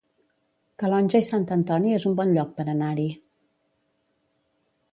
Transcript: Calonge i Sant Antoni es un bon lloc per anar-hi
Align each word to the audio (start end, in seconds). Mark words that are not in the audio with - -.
Calonge 0.83 1.21
i 1.23 1.27
Sant 1.27 1.45
Antoni 1.55 1.93
es 1.97 2.07
un 2.11 2.17
bon 2.21 2.33
lloc 2.37 2.57
per 2.61 2.67
anar-hi 2.73 3.05